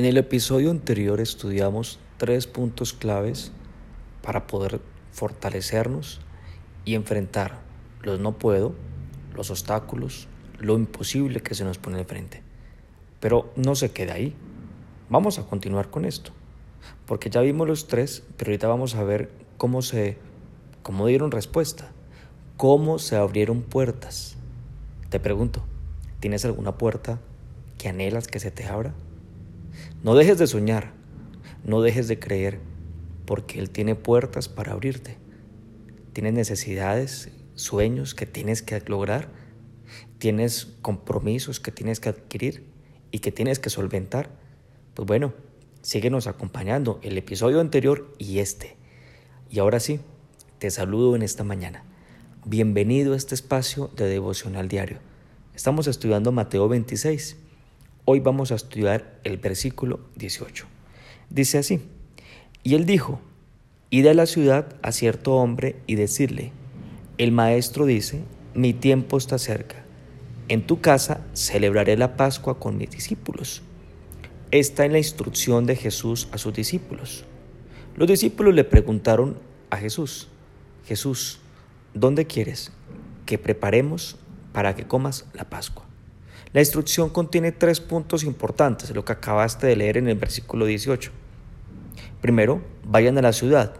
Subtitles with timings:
[0.00, 3.52] En el episodio anterior estudiamos tres puntos claves
[4.22, 4.80] para poder
[5.12, 6.22] fortalecernos
[6.86, 7.58] y enfrentar
[8.00, 8.74] los no puedo,
[9.34, 10.26] los obstáculos,
[10.58, 12.42] lo imposible que se nos pone enfrente.
[13.20, 14.34] Pero no se queda ahí.
[15.10, 16.32] Vamos a continuar con esto,
[17.04, 20.16] porque ya vimos los tres, pero ahorita vamos a ver cómo se
[20.82, 21.92] cómo dieron respuesta,
[22.56, 24.38] cómo se abrieron puertas.
[25.10, 25.62] Te pregunto,
[26.20, 27.20] ¿tienes alguna puerta
[27.76, 28.94] que anhelas que se te abra?
[30.02, 30.92] No dejes de soñar,
[31.64, 32.60] no dejes de creer,
[33.26, 35.16] porque Él tiene puertas para abrirte.
[36.12, 39.28] Tienes necesidades, sueños que tienes que lograr,
[40.18, 42.64] tienes compromisos que tienes que adquirir
[43.10, 44.30] y que tienes que solventar.
[44.94, 45.34] Pues bueno,
[45.82, 48.76] síguenos acompañando el episodio anterior y este.
[49.50, 50.00] Y ahora sí,
[50.58, 51.84] te saludo en esta mañana.
[52.44, 54.98] Bienvenido a este espacio de devocional diario.
[55.54, 57.36] Estamos estudiando Mateo 26
[58.06, 60.66] Hoy vamos a estudiar el versículo 18.
[61.28, 61.80] Dice así,
[62.62, 63.20] y él dijo,
[63.90, 66.52] id a la ciudad a cierto hombre y decirle,
[67.18, 68.22] el maestro dice,
[68.54, 69.84] mi tiempo está cerca,
[70.48, 73.62] en tu casa celebraré la Pascua con mis discípulos.
[74.50, 77.24] Esta es la instrucción de Jesús a sus discípulos.
[77.96, 79.36] Los discípulos le preguntaron
[79.68, 80.28] a Jesús,
[80.86, 81.38] Jesús,
[81.92, 82.72] ¿dónde quieres
[83.26, 84.16] que preparemos
[84.52, 85.89] para que comas la Pascua?
[86.52, 91.12] La instrucción contiene tres puntos importantes, lo que acabaste de leer en el versículo 18.
[92.20, 93.76] Primero, vayan a la ciudad.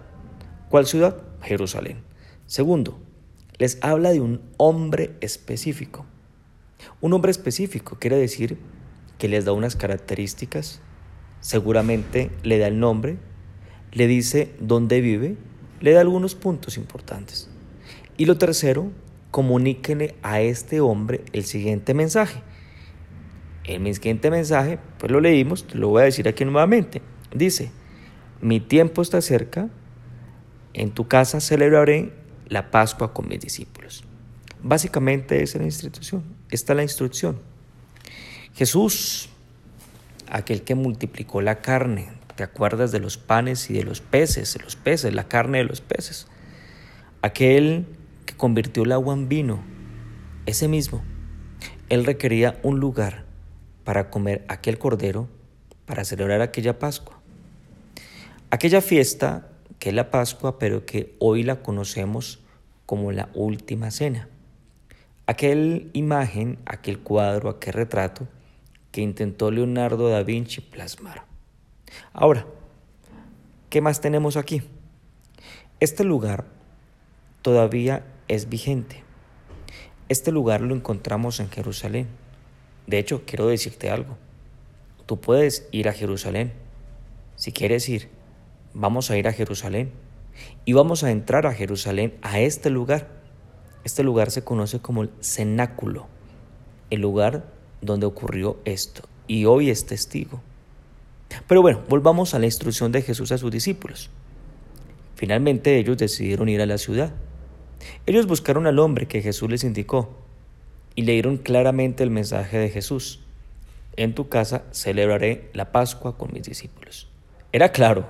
[0.69, 1.21] ¿Cuál ciudad?
[1.43, 2.03] Jerusalén.
[2.47, 3.01] Segundo,
[3.59, 6.07] les habla de un hombre específico.
[7.01, 8.57] Un hombre específico quiere decir
[9.19, 10.81] que les da unas características,
[11.41, 13.19] seguramente le da el nombre,
[13.93, 15.37] le dice dónde vive,
[15.81, 17.51] le da algunos puntos importantes.
[18.17, 18.93] Y lo tercero,
[19.31, 22.43] comuníquenle a este hombre el siguiente mensaje.
[23.71, 27.03] El siguiente mensaje, pues lo leímos, lo voy a decir aquí nuevamente.
[27.33, 27.71] Dice,
[28.41, 29.69] mi tiempo está cerca,
[30.75, 32.13] en tu casa celebraré
[32.48, 34.05] la Pascua con mis discípulos.
[34.63, 37.39] Básicamente es la instrucción, esta es la instrucción.
[38.55, 39.29] Jesús,
[40.29, 44.64] aquel que multiplicó la carne, ¿te acuerdas de los panes y de los peces, de
[44.64, 46.27] los peces, la carne de los peces?
[47.23, 47.86] Aquel
[48.27, 49.63] que convirtió el agua en vino,
[50.47, 51.03] ese mismo,
[51.89, 53.30] él requería un lugar
[53.85, 55.29] para comer aquel cordero,
[55.86, 57.20] para celebrar aquella Pascua.
[58.51, 59.48] Aquella fiesta
[59.79, 62.41] que es la Pascua, pero que hoy la conocemos
[62.86, 64.29] como la última cena.
[65.27, 68.29] Aquel imagen, aquel cuadro, aquel retrato
[68.92, 71.24] que intentó Leonardo da Vinci plasmar.
[72.12, 72.47] Ahora,
[73.70, 74.62] ¿qué más tenemos aquí?
[75.79, 76.45] Este lugar
[77.42, 79.02] todavía es vigente.
[80.08, 82.08] Este lugar lo encontramos en Jerusalén.
[82.90, 84.18] De hecho, quiero decirte algo.
[85.06, 86.52] Tú puedes ir a Jerusalén.
[87.36, 88.08] Si quieres ir,
[88.74, 89.92] vamos a ir a Jerusalén.
[90.64, 93.06] Y vamos a entrar a Jerusalén, a este lugar.
[93.84, 96.08] Este lugar se conoce como el cenáculo,
[96.90, 99.02] el lugar donde ocurrió esto.
[99.29, 100.42] Y hoy es testigo.
[101.46, 104.11] Pero bueno, volvamos a la instrucción de Jesús a sus discípulos.
[105.14, 107.14] Finalmente ellos decidieron ir a la ciudad.
[108.05, 110.11] Ellos buscaron al hombre que Jesús les indicó
[111.00, 113.20] y leyeron claramente el mensaje de Jesús.
[113.96, 117.08] En tu casa celebraré la Pascua con mis discípulos.
[117.52, 118.05] Era claro.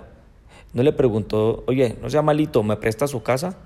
[0.72, 3.56] No le preguntó, oye, no sea malito, ¿me presta su casa?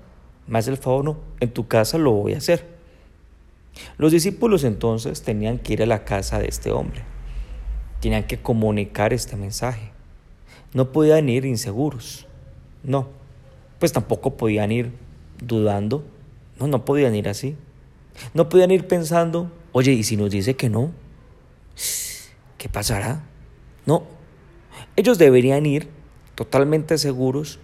[0.45, 1.05] ¿Me hace el favor?
[1.05, 2.67] No, en tu casa lo voy a hacer.
[3.97, 7.01] Los discípulos entonces tenían que ir a la casa de este hombre.
[8.01, 9.89] Tenían que comunicar este mensaje.
[10.71, 12.27] No podían ir inseguros.
[12.83, 13.07] No.
[13.79, 14.91] Pues tampoco podían ir
[15.39, 16.03] dudando.
[16.59, 17.57] No, no podían ir así.
[18.33, 20.91] No podían ir pensando, oye, ¿y si nos dice que no?
[22.57, 23.23] ¿Qué pasará?
[23.85, 24.03] No.
[24.95, 25.89] Ellos deberían ir
[26.35, 27.59] totalmente seguros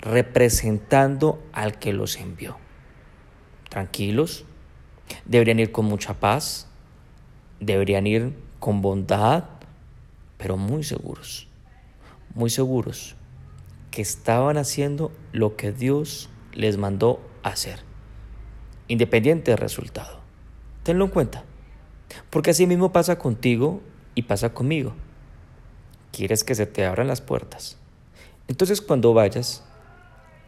[0.00, 2.56] representando al que los envió.
[3.68, 4.44] Tranquilos,
[5.24, 6.68] deberían ir con mucha paz,
[7.60, 9.44] deberían ir con bondad,
[10.38, 11.48] pero muy seguros,
[12.34, 13.16] muy seguros
[13.90, 17.85] que estaban haciendo lo que Dios les mandó hacer
[18.88, 20.20] independiente del resultado.
[20.82, 21.44] Tenlo en cuenta,
[22.30, 23.80] porque así mismo pasa contigo
[24.14, 24.94] y pasa conmigo.
[26.12, 27.78] Quieres que se te abran las puertas.
[28.48, 29.64] Entonces cuando vayas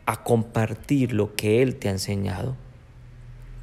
[0.07, 2.57] a compartir lo que Él te ha enseñado,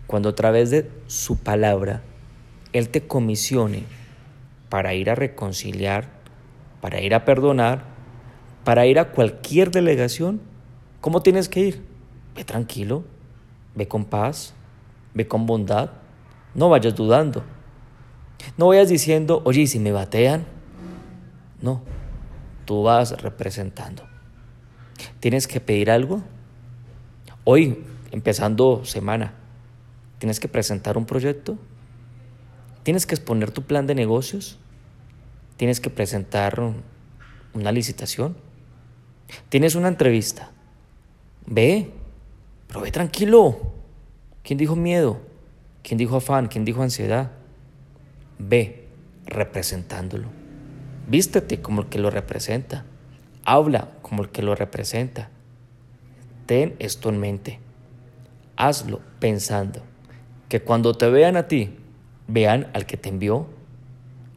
[0.07, 2.03] cuando a través de su palabra
[2.73, 3.83] Él te comisione
[4.69, 6.09] para ir a reconciliar,
[6.81, 7.83] para ir a perdonar,
[8.63, 10.41] para ir a cualquier delegación,
[11.01, 11.85] ¿cómo tienes que ir?
[12.35, 13.05] Ve tranquilo,
[13.75, 14.53] ve con paz,
[15.15, 15.89] ve con bondad,
[16.53, 17.43] no vayas dudando.
[18.57, 20.45] No vayas diciendo, oye, ¿y si me batean?
[21.61, 21.81] No,
[22.65, 24.03] tú vas representando.
[25.19, 26.21] ¿Tienes que pedir algo?
[27.43, 29.33] Hoy, empezando semana,
[30.19, 31.57] ¿tienes que presentar un proyecto?
[32.83, 34.59] ¿Tienes que exponer tu plan de negocios?
[35.57, 36.61] ¿Tienes que presentar
[37.53, 38.37] una licitación?
[39.49, 40.51] ¿Tienes una entrevista?
[41.47, 41.91] Ve,
[42.67, 43.74] pero ve tranquilo.
[44.45, 45.21] ¿Quién dijo miedo?
[45.81, 46.47] ¿Quién dijo afán?
[46.47, 47.31] ¿Quién dijo ansiedad?
[48.37, 48.87] Ve
[49.25, 50.27] representándolo.
[51.07, 52.85] Vístete como el que lo representa.
[53.43, 55.31] Habla como el que lo representa.
[56.45, 57.59] Ten esto en mente.
[58.55, 59.81] Hazlo pensando
[60.47, 61.79] que cuando te vean a ti,
[62.27, 63.47] vean al que te envió.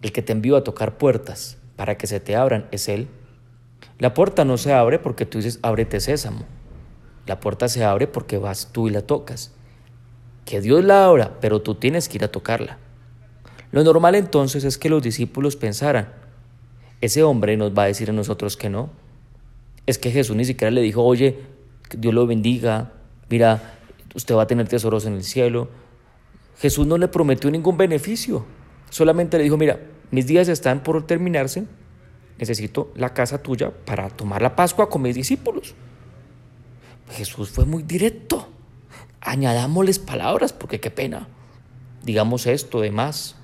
[0.00, 3.08] El que te envió a tocar puertas para que se te abran es Él.
[3.98, 6.46] La puerta no se abre porque tú dices, ábrete sésamo.
[7.26, 9.52] La puerta se abre porque vas tú y la tocas.
[10.48, 12.78] Que Dios la abra, pero tú tienes que ir a tocarla.
[13.70, 16.08] Lo normal entonces es que los discípulos pensaran,
[17.02, 18.88] ese hombre nos va a decir a nosotros que no.
[19.84, 21.40] Es que Jesús ni siquiera le dijo, oye,
[21.94, 22.92] Dios lo bendiga,
[23.28, 23.74] mira,
[24.14, 25.68] usted va a tener tesoros en el cielo.
[26.58, 28.46] Jesús no le prometió ningún beneficio,
[28.88, 29.78] solamente le dijo, mira,
[30.10, 31.66] mis días están por terminarse,
[32.38, 35.74] necesito la casa tuya para tomar la Pascua con mis discípulos.
[37.10, 38.48] Jesús fue muy directo.
[39.28, 41.28] Añadámosles palabras, porque qué pena.
[42.02, 43.36] Digamos esto de más,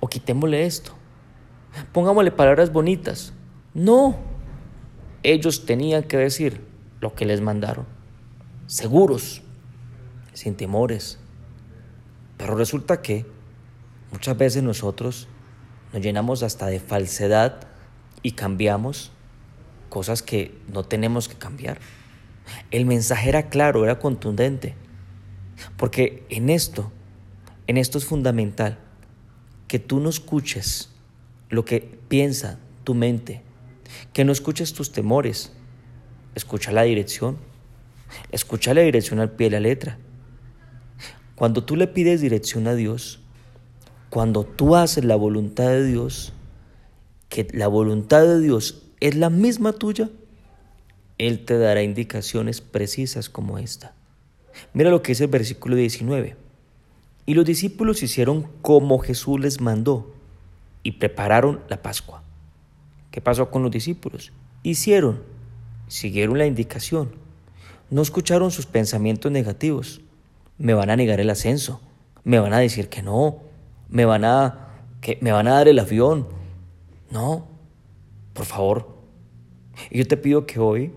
[0.00, 0.92] o quitémosle esto.
[1.92, 3.32] Pongámosle palabras bonitas.
[3.72, 4.16] No,
[5.22, 6.66] ellos tenían que decir
[7.00, 7.86] lo que les mandaron,
[8.66, 9.42] seguros,
[10.32, 11.20] sin temores.
[12.36, 13.24] Pero resulta que
[14.10, 15.28] muchas veces nosotros
[15.92, 17.68] nos llenamos hasta de falsedad
[18.24, 19.12] y cambiamos
[19.90, 21.78] cosas que no tenemos que cambiar.
[22.72, 24.74] El mensaje era claro, era contundente.
[25.76, 26.92] Porque en esto,
[27.66, 28.78] en esto es fundamental
[29.68, 30.90] que tú no escuches
[31.48, 33.42] lo que piensa tu mente,
[34.12, 35.52] que no escuches tus temores,
[36.34, 37.38] escucha la dirección,
[38.32, 39.98] escucha la dirección al pie de la letra.
[41.34, 43.20] Cuando tú le pides dirección a Dios,
[44.10, 46.32] cuando tú haces la voluntad de Dios,
[47.28, 50.10] que la voluntad de Dios es la misma tuya,
[51.18, 53.94] Él te dará indicaciones precisas como esta.
[54.72, 56.36] Mira lo que dice el versículo 19.
[57.26, 60.12] Y los discípulos hicieron como Jesús les mandó
[60.82, 62.22] y prepararon la Pascua.
[63.10, 64.32] ¿Qué pasó con los discípulos?
[64.62, 65.22] Hicieron,
[65.88, 67.12] siguieron la indicación,
[67.90, 70.00] no escucharon sus pensamientos negativos.
[70.58, 71.80] Me van a negar el ascenso,
[72.24, 73.38] me van a decir que no,
[73.88, 74.68] me van a,
[75.00, 76.28] que me van a dar el avión,
[77.10, 77.48] no,
[78.32, 78.96] por favor.
[79.90, 80.92] Yo te pido que hoy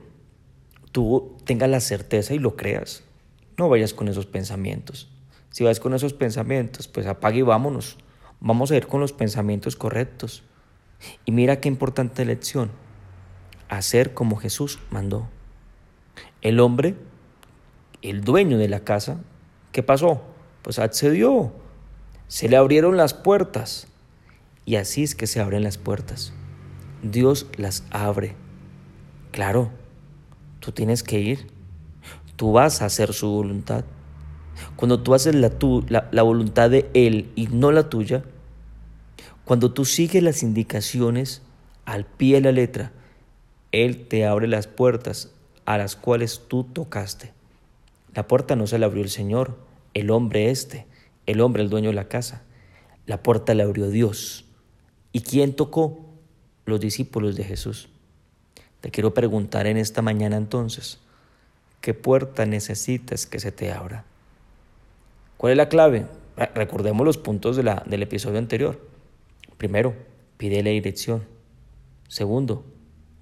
[0.92, 3.04] tú tengas la certeza y lo creas.
[3.58, 5.10] No vayas con esos pensamientos.
[5.50, 7.98] Si vas con esos pensamientos, pues apague y vámonos.
[8.40, 10.44] Vamos a ir con los pensamientos correctos.
[11.26, 12.72] Y mira qué importante lección.
[13.70, 15.30] Hacer como Jesús mandó.
[16.42, 16.96] El hombre,
[18.02, 19.22] el dueño de la casa,
[19.72, 20.24] ¿qué pasó?
[20.64, 21.54] Pues accedió.
[22.28, 23.88] Se le abrieron las puertas.
[24.66, 26.34] Y así es que se abren las puertas.
[27.04, 28.36] Dios las abre.
[29.32, 29.70] Claro,
[30.60, 31.53] tú tienes que ir.
[32.36, 33.86] Tú vas a hacer su voluntad.
[34.76, 35.52] Cuando tú haces la,
[36.12, 38.24] la, voluntad de Él y no la tuya,
[39.46, 41.42] cuando tú sigues las indicaciones
[41.86, 42.92] al pie de la letra,
[43.72, 45.32] Él te abre las puertas
[45.66, 47.34] a las cuales tú tocaste.
[48.14, 49.58] La puerta no se la abrió el Señor,
[49.94, 50.86] el hombre este,
[51.26, 52.44] el hombre, el dueño de la casa.
[53.06, 54.46] La puerta la abrió Dios.
[55.12, 56.06] ¿Y quién tocó?
[56.66, 57.90] Los discípulos de Jesús.
[58.82, 61.00] Te quiero preguntar en esta mañana entonces,
[61.84, 64.06] ¿qué puerta necesitas que se te abra?
[65.36, 66.06] ¿Cuál es la clave?
[66.56, 68.80] Recordemos los puntos del episodio anterior.
[69.58, 69.94] Primero,
[70.38, 71.26] pide la dirección.
[72.08, 72.64] Segundo,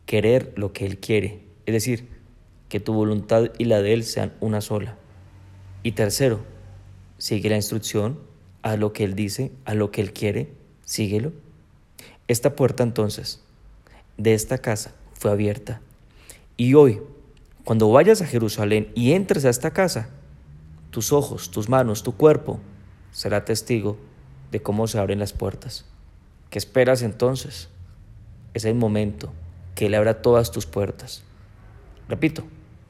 [0.06, 2.08] querer lo que Él quiere, es decir,
[2.70, 4.96] que tu voluntad y la de Él sean una sola.
[5.82, 6.42] Y tercero,
[7.18, 8.20] sigue la instrucción,
[8.62, 10.52] haz lo que Él dice, haz lo que Él quiere,
[10.86, 11.34] síguelo.
[12.28, 13.42] Esta puerta entonces
[14.18, 15.82] de esta casa fue abierta.
[16.58, 17.02] Y hoy,
[17.64, 20.10] cuando vayas a Jerusalén y entres a esta casa,
[20.90, 22.60] tus ojos, tus manos, tu cuerpo
[23.12, 23.98] será testigo
[24.52, 25.86] de cómo se abren las puertas.
[26.50, 27.70] ¿Qué esperas entonces?
[28.54, 29.32] Es el momento
[29.76, 31.24] que Él abra todas tus puertas.
[32.10, 32.44] Repito,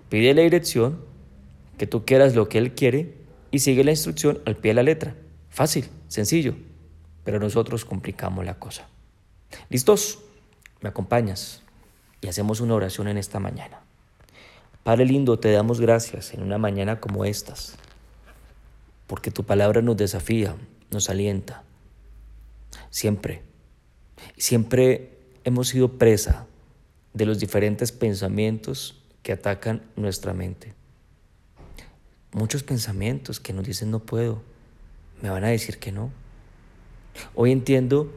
[0.09, 0.99] pide la dirección,
[1.77, 3.17] que tú quieras lo que Él quiere
[3.51, 5.15] y sigue la instrucción al pie de la letra.
[5.49, 6.55] Fácil, sencillo,
[7.23, 8.87] pero nosotros complicamos la cosa.
[9.69, 10.19] ¿Listos?
[10.81, 11.61] ¿Me acompañas?
[12.21, 13.81] Y hacemos una oración en esta mañana.
[14.83, 17.75] Padre lindo, te damos gracias en una mañana como estas,
[19.05, 20.55] porque tu palabra nos desafía,
[20.89, 21.63] nos alienta.
[22.89, 23.43] Siempre,
[24.37, 26.47] siempre hemos sido presa
[27.13, 30.73] de los diferentes pensamientos que atacan nuestra mente.
[32.31, 34.41] Muchos pensamientos que nos dicen no puedo,
[35.21, 36.09] me van a decir que no.
[37.35, 38.11] Hoy entiendo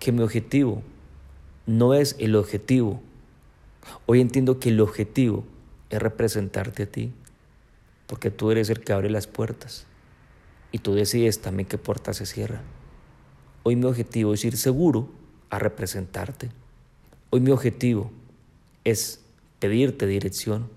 [0.00, 0.82] que mi objetivo
[1.66, 3.02] no es el objetivo.
[4.06, 5.44] Hoy entiendo que el objetivo
[5.90, 7.12] es representarte a ti,
[8.06, 9.86] porque tú eres el que abre las puertas
[10.72, 12.62] y tú decides también qué puerta se cierra.
[13.62, 15.08] Hoy mi objetivo es ir seguro
[15.50, 16.50] a representarte.
[17.30, 18.10] Hoy mi objetivo
[18.84, 19.20] es
[19.58, 20.68] pedirte dirección.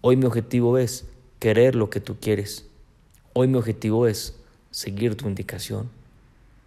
[0.00, 1.06] Hoy mi objetivo es
[1.38, 2.66] querer lo que tú quieres.
[3.32, 4.36] Hoy mi objetivo es
[4.70, 5.90] seguir tu indicación.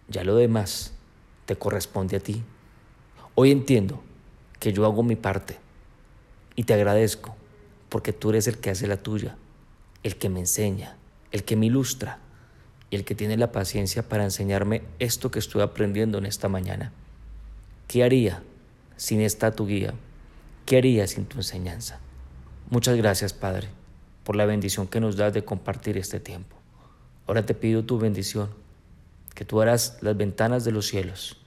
[0.08, 0.92] Ya lo demás
[1.46, 2.42] te corresponde a ti.
[3.34, 4.02] Hoy entiendo
[4.58, 5.58] que yo hago mi parte
[6.54, 7.36] y te agradezco
[7.96, 9.38] porque tú eres el que hace la tuya,
[10.02, 10.98] el que me enseña,
[11.32, 12.18] el que me ilustra
[12.90, 16.92] y el que tiene la paciencia para enseñarme esto que estoy aprendiendo en esta mañana.
[17.88, 18.42] ¿Qué haría
[18.98, 19.94] sin esta tu guía?
[20.66, 21.98] ¿Qué haría sin tu enseñanza?
[22.68, 23.68] Muchas gracias, Padre,
[24.24, 26.54] por la bendición que nos das de compartir este tiempo.
[27.26, 28.50] Ahora te pido tu bendición,
[29.34, 31.38] que tú abras las ventanas de los cielos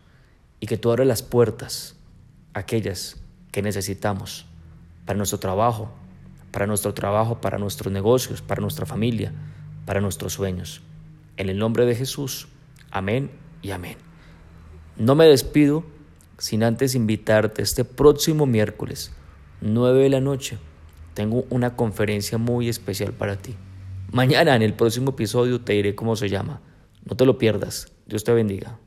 [0.60, 1.94] y que tú abras las puertas,
[2.56, 3.18] aquellas
[3.52, 4.48] que necesitamos
[5.06, 5.92] para nuestro trabajo,
[6.52, 9.34] para nuestro trabajo, para nuestros negocios, para nuestra familia,
[9.86, 10.82] para nuestros sueños.
[11.38, 12.48] En el nombre de Jesús,
[12.92, 13.98] amén y amén.
[14.98, 15.84] No me despido
[16.38, 19.12] sin antes invitarte este próximo miércoles,
[19.62, 20.58] 9 de la noche.
[21.14, 23.56] Tengo una conferencia muy especial para ti.
[24.12, 26.62] Mañana en el próximo episodio te diré cómo se llama.
[27.06, 27.92] No te lo pierdas.
[28.08, 28.80] Dios te bendiga.